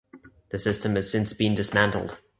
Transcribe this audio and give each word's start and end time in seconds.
The 0.49 0.57
system 0.57 0.95
has 0.95 1.11
since 1.11 1.31
been 1.33 1.53
dismantled. 1.53 2.17